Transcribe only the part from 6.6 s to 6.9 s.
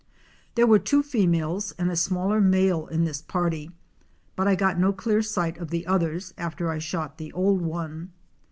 I